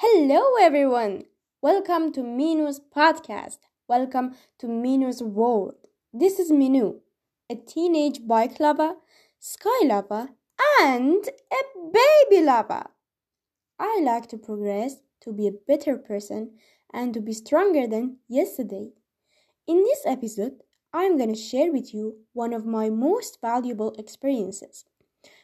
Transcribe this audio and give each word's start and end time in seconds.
Hello, 0.00 0.56
everyone. 0.60 1.24
Welcome 1.62 2.12
to 2.12 2.22
Minu's 2.22 2.78
podcast. 2.94 3.60
Welcome 3.88 4.34
to 4.58 4.66
Minu's 4.66 5.22
world. 5.22 5.76
This 6.12 6.38
is 6.38 6.52
Minu, 6.52 6.98
a 7.48 7.54
teenage 7.54 8.26
bike 8.26 8.60
lover, 8.60 8.96
sky 9.38 9.80
lover, 9.84 10.28
and 10.82 11.26
a 11.50 11.62
baby 11.90 12.44
lover. 12.44 12.88
I 13.78 14.00
like 14.02 14.28
to 14.28 14.36
progress, 14.36 14.96
to 15.22 15.32
be 15.32 15.46
a 15.48 15.60
better 15.66 15.96
person, 15.96 16.58
and 16.92 17.14
to 17.14 17.22
be 17.22 17.32
stronger 17.32 17.86
than 17.86 18.18
yesterday. 18.28 18.90
In 19.66 19.82
this 19.82 20.02
episode, 20.04 20.60
I'm 20.92 21.16
going 21.16 21.32
to 21.32 21.40
share 21.40 21.72
with 21.72 21.94
you 21.94 22.18
one 22.34 22.52
of 22.52 22.66
my 22.66 22.90
most 22.90 23.38
valuable 23.40 23.94
experiences, 23.98 24.84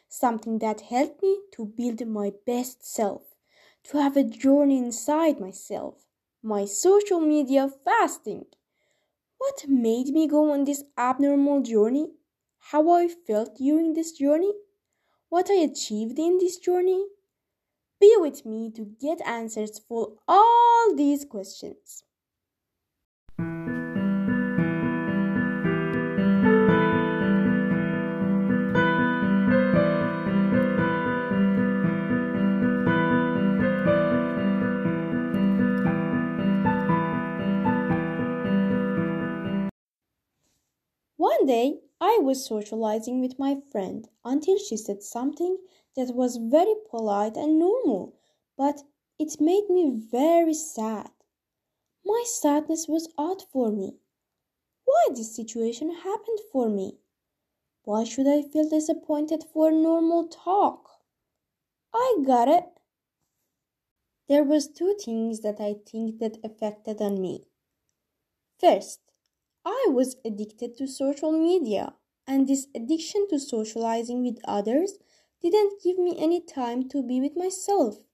something 0.07 0.59
that 0.59 0.81
helped 0.81 1.23
me 1.23 1.39
to 1.53 1.65
build 1.65 2.05
my 2.07 2.33
best 2.45 2.85
self 2.85 3.32
to 3.85 3.97
have 3.97 4.17
a 4.17 4.23
journey 4.23 4.77
inside 4.77 5.39
myself, 5.39 6.05
my 6.41 6.65
social 6.65 7.19
media 7.19 7.69
fasting. 7.69 8.45
What 9.37 9.67
made 9.67 10.07
me 10.07 10.27
go 10.27 10.51
on 10.51 10.63
this 10.63 10.83
abnormal 10.97 11.61
journey? 11.61 12.13
How 12.59 12.89
I 12.91 13.07
felt 13.07 13.57
during 13.57 13.93
this 13.93 14.11
journey? 14.13 14.53
What 15.29 15.49
I 15.49 15.55
achieved 15.55 16.17
in 16.17 16.37
this 16.37 16.57
journey? 16.57 17.05
Be 17.99 18.15
with 18.17 18.45
me 18.45 18.71
to 18.71 18.85
get 18.85 19.21
answers 19.25 19.79
for 19.79 20.13
all 20.27 20.95
these 20.95 21.25
questions. 21.25 22.03
One 41.43 41.49
day, 41.49 41.81
I 41.99 42.19
was 42.21 42.45
socializing 42.45 43.19
with 43.19 43.37
my 43.37 43.59
friend 43.69 44.07
until 44.23 44.57
she 44.57 44.77
said 44.77 45.03
something 45.03 45.57
that 45.93 46.15
was 46.15 46.37
very 46.37 46.73
polite 46.89 47.35
and 47.35 47.59
normal, 47.59 48.13
but 48.55 48.83
it 49.19 49.41
made 49.41 49.69
me 49.69 49.89
very 49.89 50.53
sad. 50.53 51.11
My 52.05 52.23
sadness 52.25 52.87
was 52.87 53.13
odd 53.17 53.41
for 53.41 53.73
me. 53.73 53.97
Why 54.85 55.07
this 55.09 55.35
situation 55.35 55.89
happened 55.91 56.39
for 56.49 56.69
me? 56.69 56.99
Why 57.83 58.05
should 58.05 58.25
I 58.25 58.43
feel 58.43 58.69
disappointed 58.69 59.43
for 59.43 59.69
normal 59.69 60.29
talk? 60.29 61.01
I 61.93 62.23
got 62.25 62.47
it. 62.47 62.79
There 64.29 64.45
was 64.45 64.69
two 64.69 64.95
things 64.97 65.41
that 65.41 65.59
I 65.59 65.73
think 65.73 66.19
that 66.19 66.37
affected 66.41 67.01
on 67.01 67.19
me. 67.19 67.47
First, 68.59 69.01
I 69.65 69.87
was 69.89 70.17
addicted 70.23 70.77
to 70.77 70.87
social 70.87 71.31
media, 71.31 71.95
and 72.25 72.47
this 72.47 72.67
addiction 72.75 73.27
to 73.29 73.39
socializing 73.39 74.23
with 74.23 74.39
others 74.45 74.99
didn't 75.41 75.81
give 75.83 75.97
me 75.97 76.15
any 76.17 76.39
time 76.41 76.87
to 76.89 77.03
be 77.03 77.19
with 77.19 77.35
myself 77.35 78.05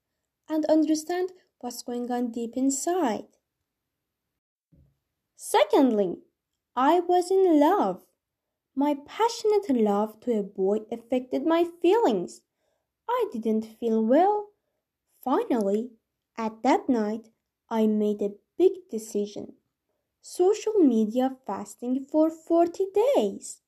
and 0.49 0.65
understand 0.65 1.33
what's 1.59 1.83
going 1.83 2.11
on 2.11 2.31
deep 2.31 2.57
inside. 2.57 3.27
Secondly, 5.37 6.21
I 6.75 6.99
was 6.99 7.31
in 7.31 7.59
love. 7.59 8.05
My 8.75 8.95
passionate 8.95 9.69
love 9.69 10.19
to 10.21 10.39
a 10.39 10.43
boy 10.43 10.85
affected 10.91 11.45
my 11.45 11.63
feelings. 11.63 12.41
I 13.09 13.29
didn't 13.31 13.65
feel 13.65 14.03
well. 14.05 14.51
Finally, 15.23 15.91
at 16.37 16.63
that 16.63 16.89
night, 16.89 17.31
I 17.69 17.87
made 17.87 18.21
a 18.21 18.35
big 18.57 18.89
decision 18.89 19.57
social 20.21 20.73
media 20.73 21.35
fasting 21.45 22.05
for 22.11 22.29
40 22.29 22.85
days. 23.15 23.61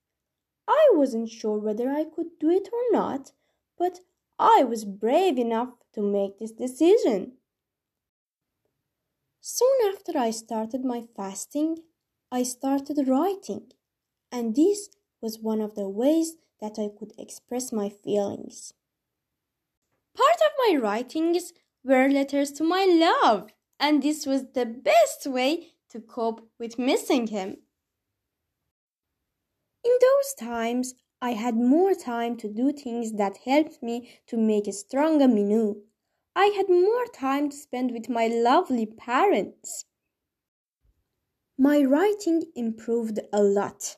I 0.67 0.89
wasn't 0.93 1.29
sure 1.29 1.57
whether 1.57 1.89
I 1.89 2.05
could 2.05 2.39
do 2.39 2.49
it 2.49 2.69
or 2.71 2.91
not, 2.91 3.31
but 3.77 3.99
I 4.39 4.63
was 4.63 4.85
brave 4.85 5.37
enough 5.37 5.73
to 5.93 6.01
make 6.01 6.39
this 6.39 6.51
decision. 6.51 7.33
Soon 9.39 9.93
after 9.93 10.17
I 10.17 10.31
started 10.31 10.85
my 10.85 11.03
fasting, 11.15 11.79
I 12.31 12.43
started 12.43 13.07
writing, 13.07 13.71
and 14.31 14.55
this 14.55 14.89
was 15.19 15.39
one 15.39 15.61
of 15.61 15.75
the 15.75 15.89
ways 15.89 16.37
that 16.61 16.77
I 16.79 16.89
could 16.97 17.13
express 17.17 17.71
my 17.71 17.89
feelings. 17.89 18.73
Part 20.15 20.37
of 20.45 20.51
my 20.67 20.79
writings 20.79 21.53
were 21.83 22.07
letters 22.07 22.51
to 22.53 22.63
my 22.63 22.85
love, 22.85 23.51
and 23.79 24.03
this 24.03 24.25
was 24.25 24.51
the 24.53 24.65
best 24.65 25.25
way 25.25 25.73
to 25.91 25.99
cope 25.99 26.47
with 26.59 26.79
missing 26.79 27.27
him. 27.27 27.57
In 29.83 29.91
those 29.99 30.33
times, 30.39 30.93
I 31.21 31.31
had 31.31 31.55
more 31.55 31.93
time 31.93 32.35
to 32.37 32.47
do 32.47 32.71
things 32.71 33.13
that 33.13 33.37
helped 33.45 33.83
me 33.83 34.19
to 34.27 34.37
make 34.37 34.67
a 34.67 34.73
stronger 34.73 35.25
Minu. 35.25 35.75
I 36.35 36.45
had 36.47 36.69
more 36.69 37.05
time 37.07 37.49
to 37.49 37.55
spend 37.55 37.91
with 37.91 38.09
my 38.09 38.27
lovely 38.27 38.85
parents. 38.85 39.85
My 41.57 41.83
writing 41.83 42.45
improved 42.55 43.19
a 43.31 43.43
lot. 43.43 43.97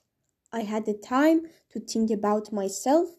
I 0.52 0.62
had 0.62 0.86
the 0.86 0.94
time 0.94 1.44
to 1.72 1.80
think 1.80 2.12
about 2.12 2.52
myself, 2.52 3.10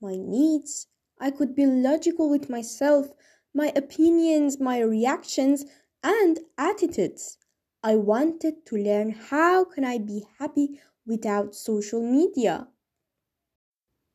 my 0.00 0.16
needs. 0.16 0.86
I 1.18 1.30
could 1.30 1.54
be 1.54 1.66
logical 1.66 2.30
with 2.30 2.48
myself, 2.48 3.08
my 3.52 3.72
opinions, 3.74 4.60
my 4.60 4.78
reactions, 4.80 5.64
and 6.02 6.38
attitudes. 6.56 7.36
I 7.82 7.96
wanted 7.96 8.66
to 8.66 8.76
learn 8.76 9.10
how 9.10 9.64
can 9.64 9.84
I 9.84 9.98
be 9.98 10.26
happy 10.38 10.80
without 11.06 11.54
social 11.54 12.02
media? 12.02 12.68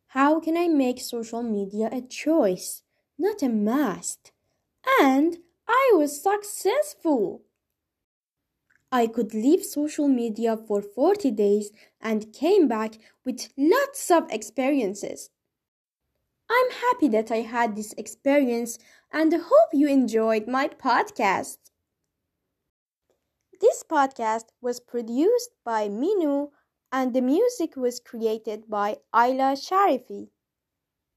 How 0.07 0.39
can 0.39 0.55
I 0.55 0.67
make 0.67 1.01
social 1.01 1.41
media 1.41 1.89
a 1.91 2.01
choice, 2.01 2.83
not 3.17 3.41
a 3.41 3.49
must? 3.49 4.31
And 5.01 5.37
I 5.67 5.91
was 5.95 6.21
successful. 6.21 7.41
I 8.91 9.07
could 9.07 9.33
leave 9.33 9.65
social 9.65 10.07
media 10.07 10.55
for 10.55 10.81
40 10.81 11.31
days 11.31 11.71
and 11.99 12.31
came 12.31 12.67
back 12.67 12.99
with 13.25 13.49
lots 13.57 14.11
of 14.11 14.31
experiences. 14.31 15.31
I'm 16.49 16.71
happy 16.71 17.07
that 17.09 17.31
I 17.31 17.41
had 17.41 17.75
this 17.75 17.93
experience 17.97 18.77
and 19.11 19.33
hope 19.33 19.69
you 19.73 19.87
enjoyed 19.87 20.47
my 20.47 20.67
podcast. 20.67 21.57
This 23.59 23.83
podcast 23.83 24.49
was 24.61 24.79
produced 24.79 25.49
by 25.63 25.89
Minu 25.89 26.51
and 26.91 27.13
the 27.13 27.21
music 27.21 27.75
was 27.75 27.99
created 27.99 28.69
by 28.69 28.99
Ayla 29.13 29.57
Sharifi. 29.57 30.29